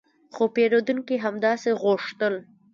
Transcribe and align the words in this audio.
خو 0.33 0.43
پیرودونکي 0.55 1.15
همداسې 1.25 1.69
غوښتل 1.81 2.33